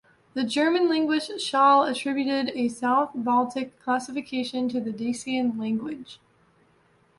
The 0.33 0.43
German 0.43 0.89
linguist 0.89 1.39
Schall 1.39 1.83
attributed 1.83 2.51
a 2.55 2.69
South 2.69 3.11
Baltic 3.13 3.79
classification 3.79 4.67
to 4.69 4.81
the 4.81 4.91
Dacian 4.91 5.59
language. 5.59 6.19